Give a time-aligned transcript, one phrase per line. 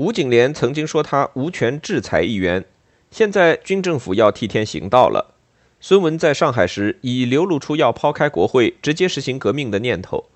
[0.00, 2.64] 吴景莲曾经说他无权制裁议员，
[3.10, 5.34] 现在军政府要替天行道了。
[5.78, 10.30] 孙文在上海时已流露出要抛开国会、直接实行革命的念头。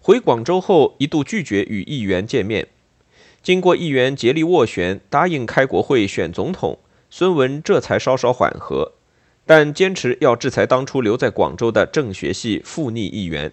[0.00, 2.66] 回广州后，一度拒绝与议员见面。
[3.40, 8.94] 经过议员竭力斡旋，答应开国会选总统，孙文这才稍稍缓和，
[9.46, 13.52] 但坚持要制裁当初留在广州的政学系复逆议员。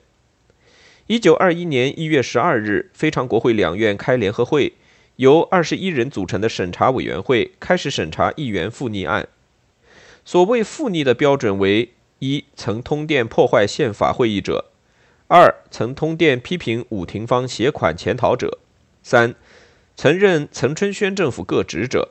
[1.06, 4.74] 一九二一年一月十二日，非常国会两院开联合会，
[5.22, 9.28] 由二十一人组成的审查委员会开始审查议员附逆案。
[10.26, 14.66] 所谓附逆的标准为：一、曾通电破坏宪法会议者；
[15.28, 18.58] 二、曾通电批评伍廷芳携款潜逃者；
[19.04, 19.36] 三、
[19.96, 22.10] 曾任岑春轩政府各职者；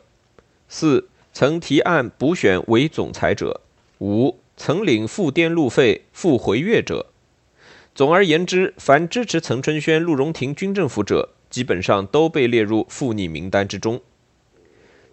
[0.68, 3.60] 四、曾提案补选为总裁者；
[3.98, 7.06] 五、曾领赴滇路费、赴回粤者。
[7.92, 14.00] 总而言之，凡支持岑春轩、陆荣廷军政府者，基本上都被列入复逆名单之中。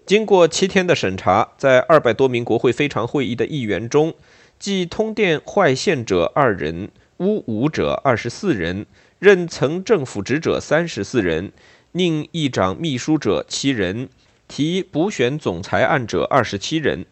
[0.06, 4.14] 经过七天的审查，在二百多名国会非常会议的议员中，
[4.58, 8.86] 即通电坏宪者二人，诬武者二十四人，
[9.20, 11.52] 任曾政府职者三十四人，
[11.92, 14.08] 宁议长秘书者七人，
[14.48, 17.06] 提补选总裁案者二十七人，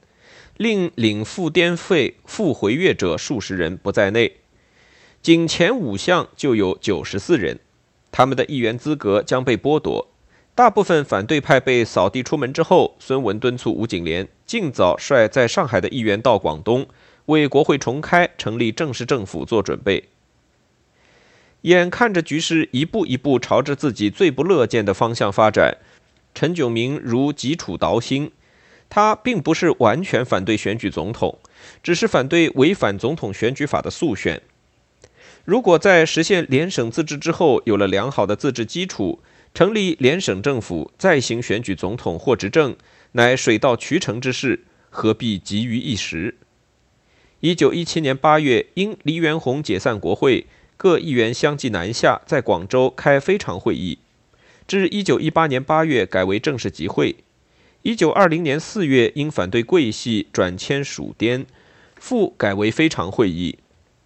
[0.56, 4.38] 另领赴滇费、复回粤者数十人不在内，
[5.22, 7.60] 仅前五项就有九十四人，
[8.18, 10.08] 他们的议员资格将被剥夺。
[10.56, 16.88] 大部分反对派被扫地出门之后，孙文敦促吴景莲尽早率在上海的议员到广东，
[17.26, 20.06] 为国会重开、成立正式政府做准备。
[21.64, 25.76] 眼看着局势一步一步朝着自己最不乐见的方向发展，
[26.34, 28.32] 陈炯明如急杵捣心。
[28.88, 31.38] 他并不是完全反对选举总统，
[31.84, 34.42] 只是反对违反总统选举法的速选。
[35.46, 39.20] 如果在实现联省自治之后有了良好的自治基础，
[39.54, 42.76] 成立联省政府，再行选举总统或执政，
[43.12, 46.36] 乃水到渠成之事，何必急于一时？
[47.42, 50.48] 一九一七年八月，因黎元洪解散国会，
[50.78, 54.00] 各议员相继南下，在广州开非常会议。
[54.68, 57.18] 至一九一八年八月，改为正式集会。
[57.84, 61.46] 一九二零年四月，因反对桂系，转迁蜀滇，
[61.98, 63.60] 复改为非常会议。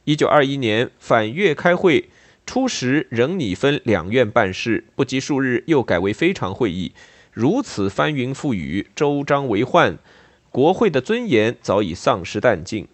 [0.10, 2.10] 一九二一年反粤开会。
[2.44, 6.94] 初时仍拟分两院办事，不及数日又改为非常会议，
[7.32, 10.00] 如此翻云覆雨，周章为患，
[10.50, 12.88] 国会的尊严早已丧失殆尽。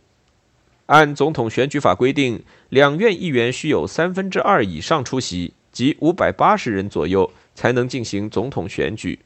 [0.87, 9.19] 按总统选举法规定，两院议员需有三分之二以上出席，即五百八十人左右，才能进行总统选举。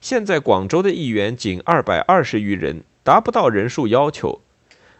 [0.00, 4.40] 现在广州的议员仅二百二十余人，达不到人数要求，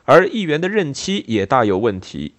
[0.06, 2.32] 而议员的任期也大有问题。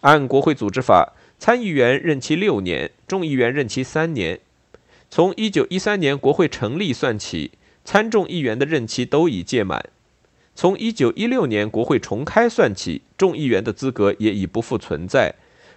[0.00, 1.14] 按国会组织法。
[1.36, 4.40] 参议员任期六年，众议员任期三年。
[5.10, 7.50] 从一九一三年国会成立算起，
[7.84, 9.90] 参众议员的任期都已届满。
[10.54, 15.34] 从一九一六年国会重开算起，众议员的资格也已不复存在。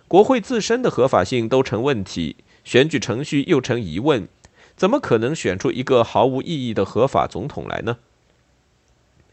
[0.08, 4.30] 国会自身的合法性都成问题，选举程序又成疑问，
[4.78, 7.98] 怎么可能选出一个毫无意义的合法总统来呢？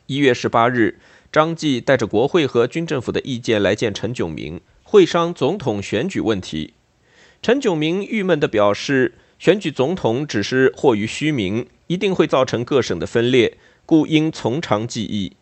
[0.06, 0.98] 一月十八日，
[1.34, 4.60] 张继带着国会和军政府的意见来见陈炯明。
[4.84, 6.74] 会商总统选举问题，
[7.42, 15.32] 陈炯明郁闷地表示，选举总统只是惑于虚名，一定会造成各省的分裂，故应从长计议。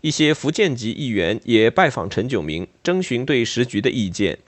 [0.00, 4.40] 一些福建籍议员也拜访陈炯明，征询对时局的意见。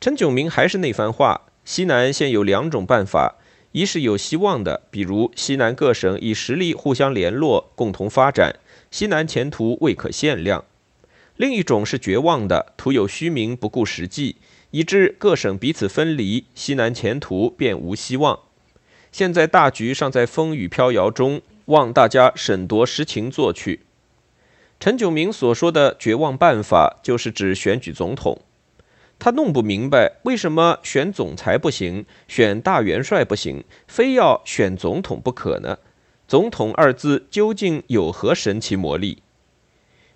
[0.00, 3.34] 陈炯明还是那番话：西南现有两种办法，
[3.72, 8.54] 一是有希望的，比如西南各省以实力互相联络，共同发展，
[8.94, 10.66] 西南前途未可限量。
[11.36, 14.36] 另一种是绝望的，徒有虚名，不顾实际，
[14.70, 18.38] 以致各省彼此分离，西南前途便无希望。
[19.10, 23.80] 现在大局尚在风雨飘摇中，望大家审夺实情做去。
[24.78, 28.42] 陈炯明所说的绝望办法，就是指选举总统。
[29.18, 35.80] 他弄不明白，为什么选总裁不行，选大元帅不行，非要选总统不可呢？
[36.26, 39.22] 总统二字究竟有何神奇魔力？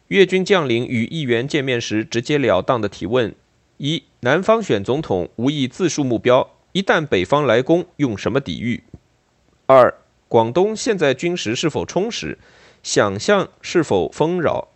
[0.09, 3.35] 粤军将领与议员见面时，直截了当的提问：
[3.77, 8.83] 一、南方选总统无意自述目标，一旦北方来攻，用什么抵御？
[9.67, 9.95] 二、
[10.29, 12.39] 广东现在军事是否充实？
[12.83, 14.69] 想象是否丰饶？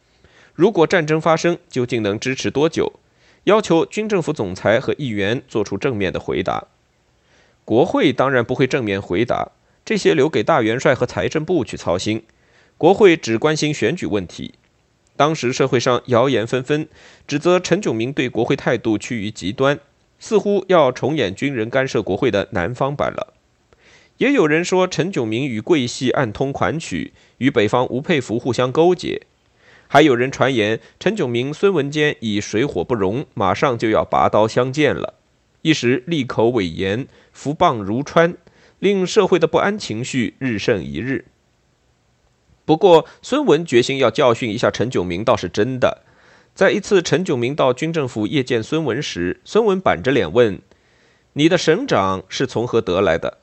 [0.52, 2.92] 如果战争发生，究竟能支持多久？
[3.44, 6.68] 要求军政府总裁和议员做出正面的回答。
[7.64, 9.50] 国会当然不会正面回答，
[9.84, 12.22] 这些留给大元帅和财政部去操心。
[12.78, 14.54] 国会只关心选举问题。
[15.16, 16.88] 当时社会上谣言纷纷，
[17.28, 19.78] 指责陈炯明对国会态度趋于极端，
[20.18, 23.34] 似乎要重演军人干涉国会的南方版了。
[24.18, 29.22] 也有人说陈炯明与桂系暗通款曲，与北方吴佩孚互相勾结。
[29.88, 35.14] 还有人传言陈炯明、孙文坚已水火不容，马上就要拔刀相见了。
[35.60, 38.34] 一时利口委言，伏棒如川，
[38.82, 41.26] 令社会的不安情绪日甚一日。
[42.64, 46.02] 不过，孙文决心要教训一下陈炯明，倒是真的。
[46.52, 50.60] 在一次陈炯明到军政府谒见孙文时，孙文板着脸问
[51.34, 53.38] ：“你的省长是从何得来的？”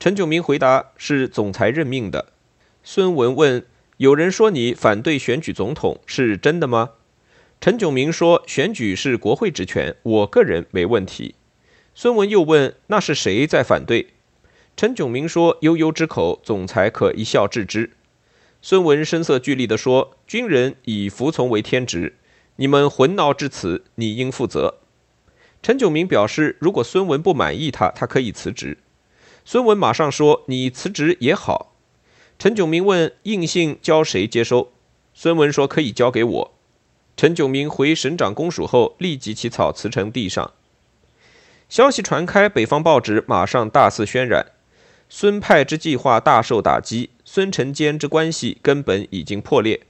[0.00, 2.32] 陈炯明回答：“是总裁任命的。”
[2.82, 3.64] 孙文问
[3.98, 6.90] ：“有人说你反对选举总统，是真的吗？”
[7.60, 11.36] 陈炯明说：“选举是国会职权，我个人没问题。”
[11.94, 14.08] 孙文又问：“那是谁在反对？”
[14.78, 17.90] 陈炯明说：“悠悠之口，总裁可一笑置之。”
[18.62, 22.14] 孙文声色俱厉地说：“军人以服从为天职，
[22.54, 24.76] 你们混闹至此，你应负责。”
[25.64, 28.78] 陈炯明表示，如果孙文不满意他，他可以辞职。
[29.44, 31.74] 孙文马上说：“你辞职也好。”
[32.38, 34.70] 陈炯明问：“印信交谁接收？”
[35.12, 36.54] 孙文说：“可以交给我。”
[37.18, 40.52] 陈炯明回省长公署后，立即起草辞呈递上。
[41.68, 44.52] 消息传开，北方报纸马上大肆渲染。
[45.10, 49.80] 孙派之计划大受打击，孙陈间之关系根本已经破裂。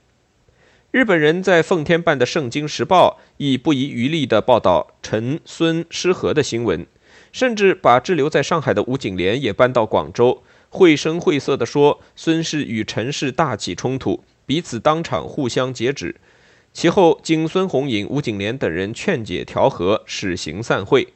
[0.93, 6.87] 日本人在奉天办的《圣经时报》亦不遗余力地报道陈孙失和的新闻，
[7.33, 16.15] 甚至把滞留在上海的吴景莲也搬到广州，绘声绘色地说孙氏与陈氏大起冲突，彼此当场互相截止。
[16.73, 21.09] 其后经孙红颖、吴景莲等人劝解调和，使行散会。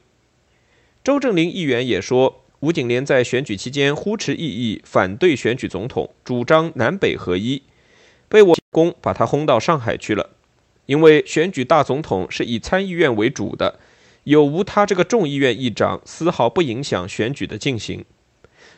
[1.04, 2.41] 周正林议员也说。
[2.62, 7.62] 吴景莲在选举期间呼持异议，反对选举总统，主张南北合一，
[8.28, 10.30] 被我公把他轰到上海去了。
[10.86, 13.80] 因为选举大总统是以参议院为主的，
[14.22, 18.04] 有无他这个众议院议长，丝毫不影响选举的进行。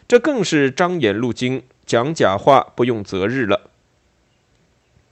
[0.08, 3.68] 这更是张眼入京，讲假话不用择日了。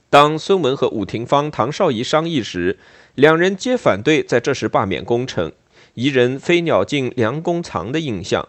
[0.09, 2.79] 当孙文和伍廷芳、唐绍仪商议时，
[3.13, 5.51] 两人皆反对在这时罢免工程，
[5.93, 8.47] 疑人飞鸟尽，良弓藏的印象。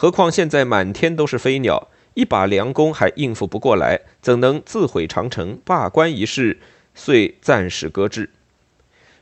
[0.00, 5.58] 何况现在满天都是飞鸟，一把良弓还应付不过来，怎能自毁长城？
[5.64, 6.60] 罢官一事
[6.94, 8.30] 遂暂时搁置。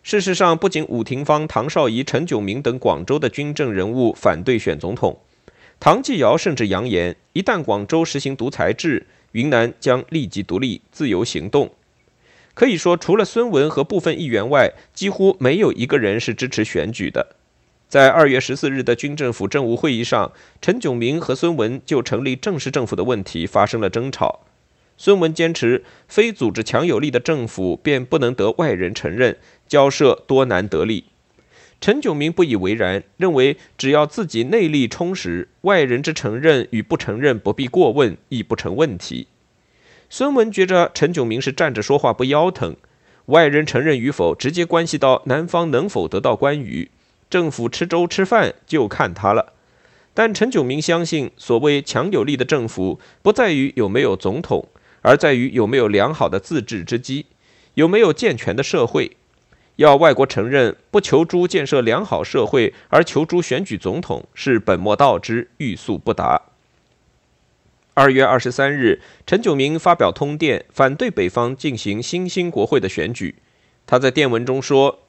[0.02, 5.19] 事实上，不仅伍廷芳、唐绍仪、陈炯明等广州的军政人物反对选总统，
[5.81, 11.70] 唐继尧甚至扬言，一旦广州实行独裁制，云南将立即独立、自由行动。
[12.52, 17.34] 可以说，除了孙文和部分议员外，几乎没有一个人是支持选举的。
[17.88, 24.41] 在二月十四日的军政府政务会议上，陈炯明和孙文就成立正式政府的问题发生了争吵。
[24.97, 29.37] 孙文坚持，非组织强有力的政府便不能得外人承认，
[29.69, 31.05] 交涉多难得利。
[31.81, 39.29] 陈炯明不以为然，认为只要自己内力充实，外人之承认与不承认不必过问，亦不成问题。
[40.11, 42.75] 孙文觉着陈炯明是站着说话不腰疼，
[43.27, 46.91] 外人承认与否，直接关系到南方能否得到关羽。
[47.28, 49.52] 政府吃粥吃饭就看他了，
[50.14, 54.69] 但陈炯明相信，所谓强有力的政府，不在于有没有总统，
[55.02, 57.26] 而在于有没有良好的自治之机，
[57.75, 59.17] 有没有健全的社会。
[59.75, 66.40] 要外国承认，不求诸建设良好社会，而求诸选举总统，是本末倒置，欲速不达。
[67.94, 73.35] 二月二十三日，陈炯明发表通电，反对北方进行新兴国会的选举。
[73.85, 75.00] 他在电文中说。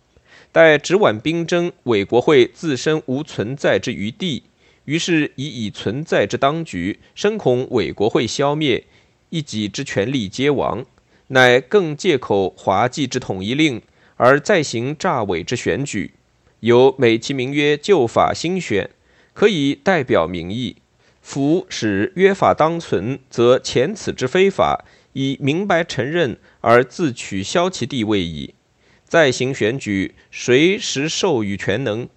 [0.51, 4.43] 待直皖兵争，伪国会自身无存在之余地，
[4.85, 8.85] 于是以以存在之当局，深恐伪国会消灭，
[9.29, 10.85] 一己之权力皆亡，
[11.27, 13.81] 乃更借口滑稽之统一令，
[14.15, 16.13] 而再行诈伪之选举，
[16.61, 18.89] 有美其名曰旧法新选，
[19.33, 20.77] 可以代表民意。
[21.21, 28.53] 夫使约法当存，则前此之非法，以明白承认而自取消其地位矣。
[29.07, 32.09] 再行选举，谁实授予权能？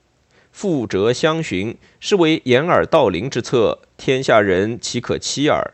[0.52, 3.82] 覆辙相寻，是为掩耳盗铃之策。
[3.97, 5.73] 天下人岂可欺耳？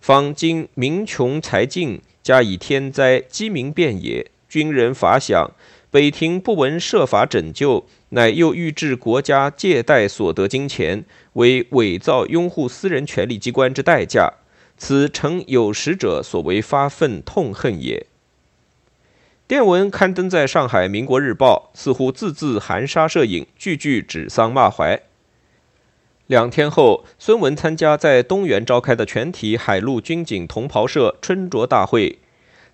[0.00, 4.30] 方今民穷财尽，加以天灾，饥民遍野。
[4.48, 5.50] 军人乏饷，
[5.90, 11.04] 北庭不闻设法拯救，乃又欲置国家借贷所得金钱，
[11.34, 14.32] 为伪造拥护私人权力机关之代价。
[14.78, 18.06] 此诚有识者所为发愤痛恨也。
[19.50, 25.00] 电文刊登在上海《民国日报》，似乎字字含沙射影，句句指桑骂槐。
[26.28, 32.20] 两天后，孙文参加在东园召开的全体海陆军警同袍社春酌大会，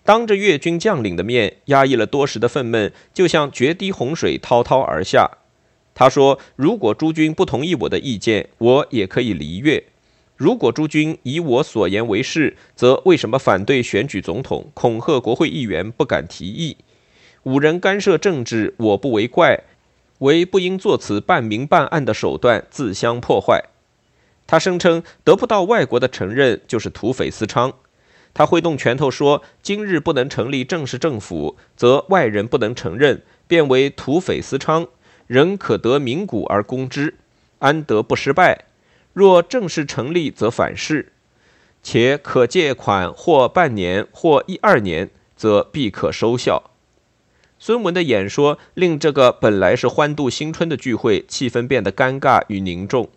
[0.05, 5.31] 当着粤军将领的面，压抑了多时的愤懑，就像决堤洪水滔滔而下。
[5.95, 9.83] 他说：“如果诸军不同意我的意见，我也可以离粤。
[10.37, 16.77] 如果诸君以我所言为是，则为什么反对选举总统，恐吓国会议员不敢提议？
[17.45, 19.65] 五人干涉政治，我不为怪，
[20.19, 23.65] 为不应作此半明半暗的手段，自相破坏。
[24.47, 27.73] 他声称得不到外国的承认，就是土匪私娼。
[28.35, 34.89] 他挥动拳头说：“今日不能成立正式政府，则外人不能承认，变为土匪私娼，
[35.27, 37.15] 人可得名古而攻之，
[37.61, 38.67] 安得不失败？
[39.17, 41.15] 若正式成立，则反噬，
[41.83, 46.73] 且可借款或半年或一二年，则必可收效。”
[47.59, 53.09] 孙文的演说令这个本来是欢度新春的聚会气氛变得尴尬与凝重。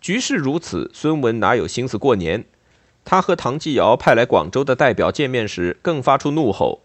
[0.00, 2.46] 局势如此，孙文哪有心思过年？
[3.04, 6.80] 他和唐继尧派来广州的代表见面时，更发出怒吼：“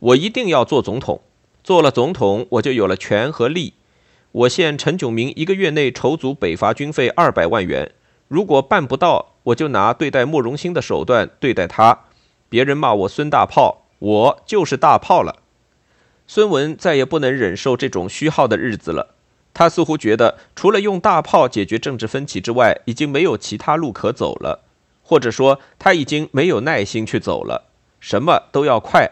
[0.00, 1.22] 我一定要做总统，
[1.62, 3.74] 做了总统，我就有了权和利。
[4.38, 7.90] 我限陈炯明一个月内筹足北伐军费二百万元，
[8.28, 12.04] 如果办不到，我就拿对待莫荣兴的手段对待他。
[12.48, 15.42] 别人骂我孙大炮，我就是大炮了。”
[16.28, 19.16] 孙文再也不能忍受这种虚耗的日子了。
[19.52, 24.64] 他似乎觉得，除了用大炮解决政治分歧之外，已经没有其他路可走了。
[25.02, 27.64] 或者说他已经没有耐心去走了，
[27.98, 29.10] 什么都要快，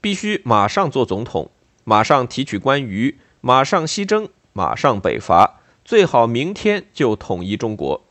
[0.00, 1.50] 必须马上做总统，
[1.82, 4.28] 马上提取关于，马上西征，
[4.58, 8.04] 马上北伐，最好明天就统一中国。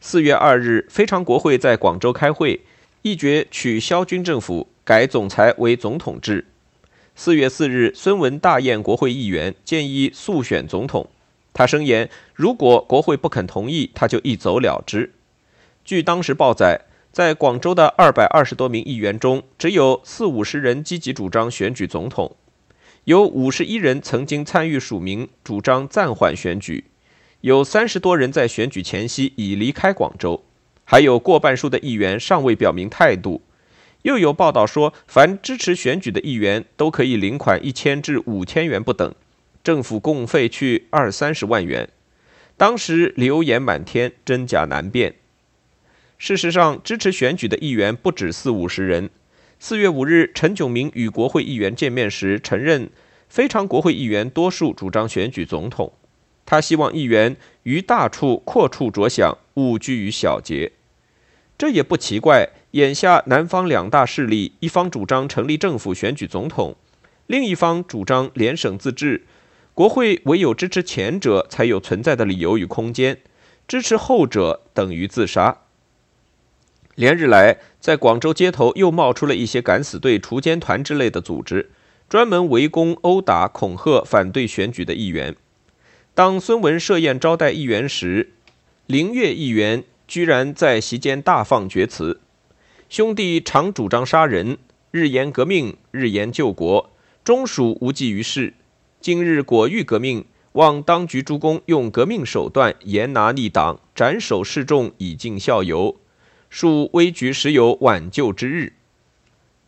[0.00, 2.62] 四月二日，非常国会在广州开会，
[3.02, 6.46] 议决取消军政府，改总裁为总统制。
[7.14, 11.06] 四月四日，孙文大宴国会议员，建议速选总统。
[11.52, 15.12] 他声言，如果国会不肯同意，他就一走了之。
[15.84, 16.80] 据当时报载，
[17.12, 22.34] 在广州的二百二十多名议员中，只有四五十人积极主张选举总统，
[23.04, 26.84] 有五十一人曾经参与署名主张暂缓选举，
[27.40, 30.44] 有三十多人在选举前夕已离开广州，
[30.84, 33.42] 还有过半数的议员尚未表明态度。
[34.02, 39.12] 又有报道说，凡支持选举的议员都可以领款一千至五千元不等，
[39.64, 41.88] 政府共费去二三十万元。
[42.56, 45.16] 当时流言满天，真假难辨。
[46.18, 49.10] 事实上，支持选举的议员不止四五十人。
[49.64, 52.90] 四月五日，陈炯明与国会议员见面时承认，
[53.28, 55.92] 非常国会议员多数主张选举总统。
[56.44, 60.72] 他希望议员于大处阔处着想，勿拘于小节。
[61.56, 62.48] 这也不奇怪。
[62.72, 66.74] 眼下南方两大势力，一方主张成立政府选举总统，
[67.28, 69.24] 另一方主张联省自治。
[69.74, 73.14] 国会唯有支持前者，才有存在的理由与空间；
[73.68, 75.58] 支持后者，等于自杀。
[76.94, 81.70] 连日来，在广州街头又冒出了一些敢死队、锄奸团之类的组织，
[82.08, 85.34] 专门围攻、殴打、恐吓反对选举的议员。
[86.14, 88.34] 当孙文设宴招待议员时，
[88.86, 92.20] 林月议员居然在席间大放厥词
[92.90, 94.58] ：“兄弟常主张杀人，
[94.90, 96.90] 日言革命，日言救国，
[97.24, 98.52] 终属无济于事。
[99.00, 105.96] 今日果欲革命，望当局诸公用革命手段严拿逆党，斩首示众，以儆效尤。”
[106.52, 108.74] 恕危局时有挽救之日。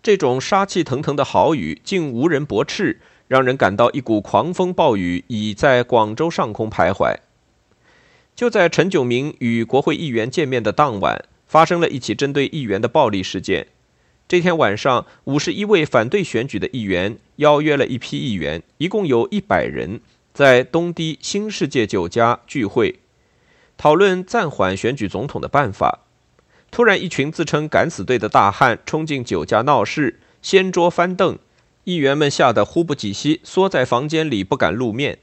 [0.03, 7.14] 这种杀气腾腾的豪语，竟无人驳斥，让人感到一股狂风暴雨已在广州上空徘徊。
[8.37, 13.69] 就在陈炯明与国会议员见面的当晚，发生了一起针对议员的暴力事件。
[14.29, 20.00] 这天晚上，五十一位反对选举的议员邀约了一批议员，一共有一百人，
[20.35, 23.00] 在东堤新世界酒家聚会，
[23.79, 26.00] 讨论暂缓选举总统的办法。
[26.75, 31.38] 突然，一群自称敢死队的大汉冲进酒家闹事，掀桌翻凳，
[31.85, 35.19] 议员们吓得呼不及吸，缩在房间里不敢露面。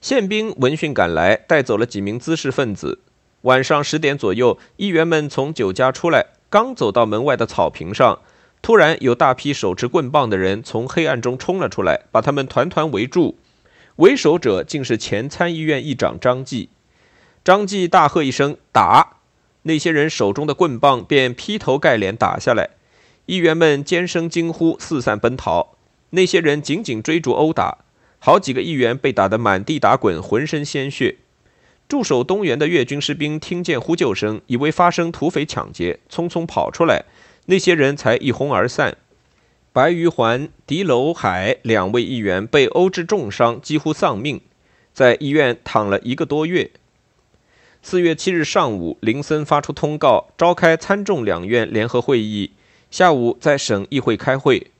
[0.00, 3.00] 宪兵闻讯赶来，带走了几名滋事分子。
[3.40, 8.20] 晚上十点左右，议员们从酒家出来，刚走到门外的草坪上，
[8.62, 13.36] 突然有大批手持棍棒的人从黑暗中冲了出来，把他们团团围住。
[13.96, 16.68] 为首者竟是前参议院议长张继。
[17.42, 19.16] 张继大喝一声：“打！”
[19.64, 22.70] 那些人手中的棍棒便劈头盖脸打下来，
[23.26, 25.76] 议员们尖声惊呼，四散奔逃。
[26.10, 27.78] 那些人紧紧追逐殴打，
[28.18, 31.16] 好几个议员被打得满地打滚，浑身鲜血。
[31.88, 37.04] 驻守东园的越军士兵听见呼救声，以为发生土匪抢劫，匆匆跑出来，
[37.46, 38.96] 那些人才一哄而散。
[39.72, 44.40] 白玉环、狄楼海两位议员被殴致重伤，几乎丧命，
[44.92, 46.70] 在医院躺了一个多月。
[47.86, 52.52] 四月七日上午，林森发出通告，召开参众两院联合会议。
[52.90, 54.70] 下午在省议会开会，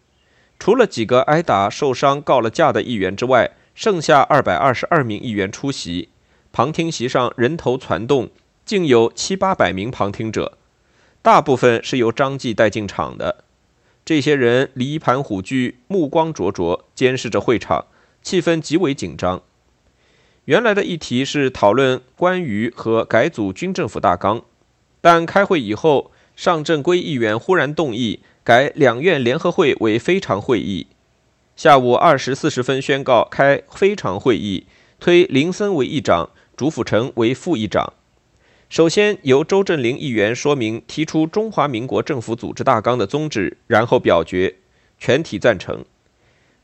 [0.58, 6.08] 除了几个挨打受伤告了假的议员之外，剩下二百二十二名议员出席。
[6.50, 8.30] 旁听席上人头攒动，
[8.64, 10.56] 竟有七八百名旁听者，
[11.20, 13.44] 大部分是由张继带进场的。
[14.06, 17.84] 这些人离盘虎踞，目光灼灼，监视着会场，
[18.22, 19.42] 气氛极为紧张。
[20.46, 24.42] 原来的议题是讨论关于和改组军政府大纲，
[25.00, 30.88] 但开会以后，上正规议员忽然动议改两院联合会为非常会议。
[31.56, 34.66] 下午二时四十分宣告开非常会议，
[35.00, 37.94] 推林森为议长，朱辅成为副议长。
[38.68, 44.56] 首先由周振林议员说明提出中华民国政府组织大纲的宗旨，然后表决，
[44.98, 45.86] 全体赞成。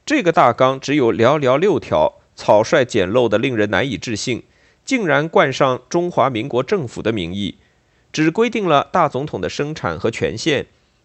[0.04, 4.42] 这个大纲只有寥寥六条，草率简陋的令人难以置信，
[4.82, 7.56] 竟然冠上中华民国政府的名义，
[8.10, 10.64] 只规定了大总统的生产和权限，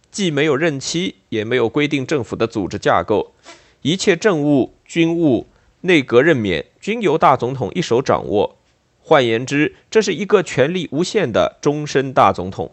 [0.09, 3.33] 既没有任期，也没有规定政府的组织架构，
[3.81, 5.47] 一切政务、军务、
[5.81, 8.55] 内阁任免均由大总统一手掌握。
[9.01, 12.71] 换言之，这是一个权力无限的终身大总统。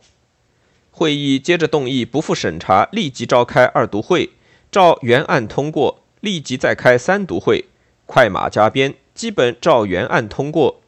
[0.92, 4.30] 会议接着动议不负审查，立即召开二读会，
[4.70, 7.64] 照原案通过；立即再开三读会，
[8.06, 10.80] 快马加鞭，基本照原案通过。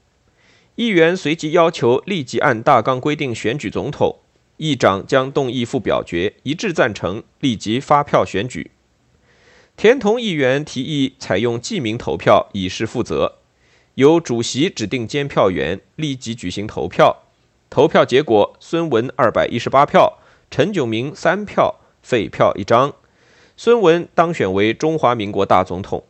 [0.75, 4.18] 议员随即要求立即按大纲规定选举总统，
[4.56, 8.73] 议长将动议附表决，一致赞成，立即发票选举。
[9.76, 13.37] 田同议员提议采用记名投票，以示负责。
[13.94, 17.23] 由主席指定监票员立即举行投票，
[17.71, 20.18] 投票结果：孙文二百一十八票，
[20.50, 22.92] 陈炯明三票，废票一张。
[23.56, 26.02] 孙文当选为中华民国大总统。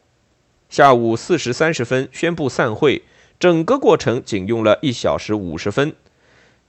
[0.74, 3.02] 下午四时三十分宣布散会，
[3.38, 5.94] 整个过程仅用了一小时五十分，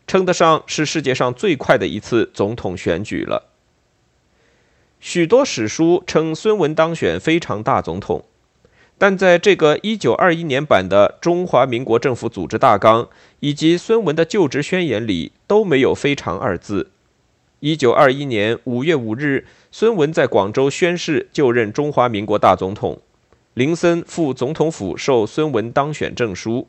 [0.05, 3.49] 称得上是世界上最快的一次总统选举了。
[4.99, 8.23] 许多史书称孙文当选非常大总统。
[8.99, 13.09] 但在这个1921年版的中华民国政府组织大纲
[13.39, 16.91] 以及孙文的就职宣言里都没有“非常”二字。
[17.61, 23.01] 1921年5月5日，孙文在广州宣誓就任中华民国大总统，
[23.55, 26.67] 林森赴总统府受孙文当选证书。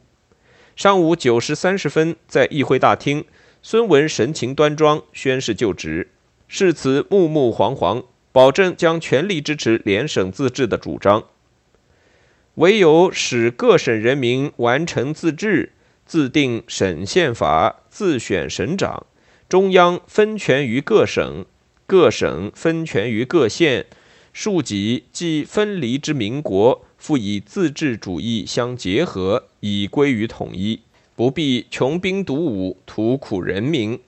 [0.76, 3.24] 上午9时30分，在议会大厅，
[3.60, 6.12] 孙文神情端庄，宣誓就职，
[6.46, 11.24] 誓词木木惶惶，保证将全力支持联省自治的主张。
[12.54, 15.72] 唯有使各省人民完成自治，
[16.06, 19.06] 自定省宪法，自选省长，
[19.48, 21.44] 中央分权于各省，
[21.84, 23.86] 各省分权于各县，
[24.38, 30.80] 庶几即分离之民国，复以自治主义相结合，以归于统一，
[31.14, 33.98] 不必穷兵黩武，图苦人民。